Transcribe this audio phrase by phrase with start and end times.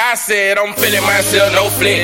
[0.00, 2.00] I said I'm feeling myself, no flex.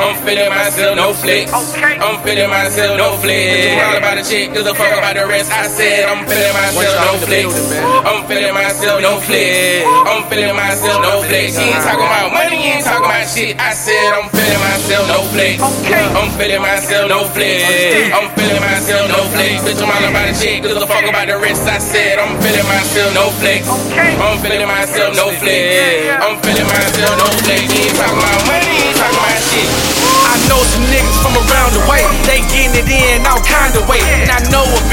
[0.00, 1.52] I'm feeling myself, no flex.
[1.52, 3.84] I'm feeling myself, no flex.
[3.84, 5.52] All about the chick, cause the fuck about the rest.
[5.52, 7.44] I said I'm feeling myself, no flex.
[7.84, 9.84] I'm feeling myself, no flex.
[9.84, 11.48] I'm feeling myself, no flex.
[11.60, 13.60] He ain't talking about money, he ain't talking about shit.
[13.60, 15.60] I said I'm feeling myself, no flex.
[15.60, 17.60] I'm feeling myself, no flex.
[18.08, 19.52] I'm feeling myself, no flex.
[19.68, 21.60] Bitch, I'm all about the chick, cause the fuck about the rest.
[21.68, 23.68] I said I'm feeling myself, no flex.
[23.68, 25.60] I'm feeling myself, no flex.
[26.24, 27.33] I'm feeling myself, no
[30.30, 33.88] I know some niggas from around the way, they getting it in all kind of
[33.88, 33.98] way.
[34.22, 34.83] And I know a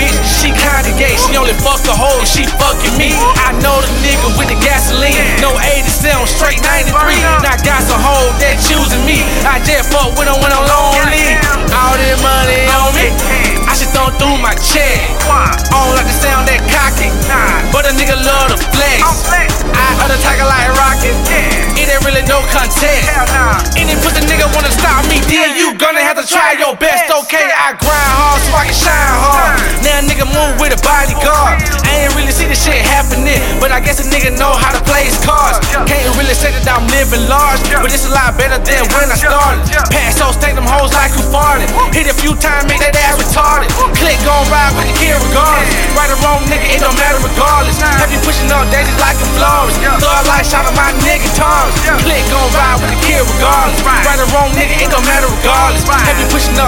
[33.71, 35.63] I guess a nigga know how to play his cards.
[35.87, 39.15] Can't really say that I'm living large, but it's a lot better than when I
[39.15, 39.63] started.
[39.87, 41.71] Pass those stank them hoes like you farted.
[41.95, 43.71] Hit a few times, make that ass retarded.
[43.95, 45.71] Click gon' ride with the kid regardless.
[45.95, 47.79] Right or wrong, nigga, it don't matter regardless.
[47.79, 49.79] Have you pushing up daisies like a florist?
[50.03, 51.73] Thug light shot of my nigga Taurus.
[52.03, 53.79] Click gon' ride with the kid regardless.
[53.87, 55.87] Right or wrong, nigga, it don't matter regardless.
[55.87, 56.59] Have you pushing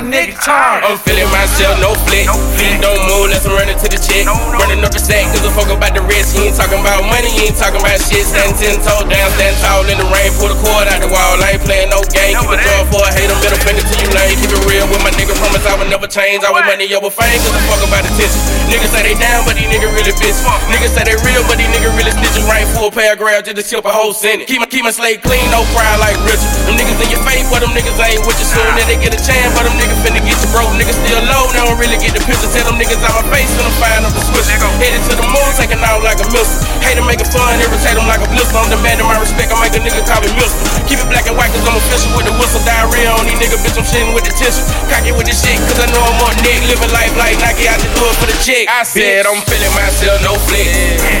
[0.00, 0.84] my nigga Taurus.
[0.88, 2.24] I'm feeling myself, no flex.
[2.56, 4.24] Feet don't move, let's run into the check.
[4.56, 6.32] Running up the sack, cause the fuck about the rest.
[6.36, 8.24] He ain't talking about money, he ain't talking about shit.
[8.24, 10.32] Stand ten toes down, stand tall in the rain.
[10.40, 12.36] Pull the cord out the wall, I ain't playing no game.
[12.40, 14.36] Keep it joy for a hater, middle finger to you lame.
[14.40, 16.42] Keep it real with my nigga, promise I would never change.
[16.44, 18.40] I Always money over fame, cause the fuck about the attention.
[18.72, 20.38] Niggas say they down, but these niggas really bitch.
[20.72, 22.46] Niggas say they real, but these niggas really snitching.
[22.48, 24.46] Right full paragraph just to skip a whole sentence.
[24.48, 26.48] Keep my, keep my slate clean, no cry like Richard.
[26.66, 28.70] Them niggas in your face, but them niggas ain't with you soon.
[28.78, 30.70] Then they get a chance, but them niggas finna get you broke.
[30.78, 32.48] Niggas still low, they don't really get the picture.
[32.50, 34.46] Tell them niggas out my face, finna find up the switch.
[34.80, 36.64] Headed to the moon, taking out like a missile.
[36.80, 38.56] Hate to make it fun, irritate them like a blister.
[38.56, 40.56] I'm demanding my respect, I make a nigga call me Milton.
[40.88, 42.64] Keep it black and white, cause I'm official with the whistle.
[42.64, 44.64] Diarrhea on these niggas, bitch, I'm shitting with the tissue.
[44.88, 46.60] Cocky with this shit, cause I know I'm on neck.
[46.70, 48.64] Living life like Nike, I just do it for the check.
[48.68, 50.68] I said I'm feeling myself, no flex.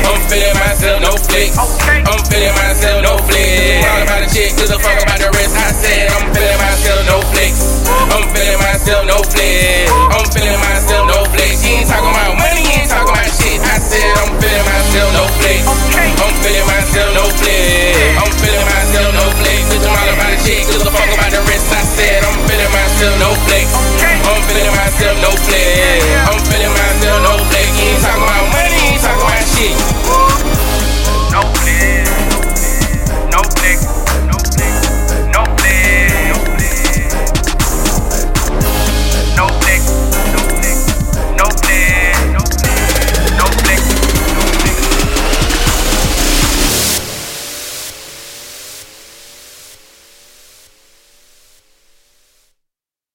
[0.08, 1.52] I'm feeling myself, no flex.
[1.56, 3.84] I'm feeling myself, no flex.
[3.84, 5.28] All about the chick, cause the fuck about the
[16.42, 16.79] I'm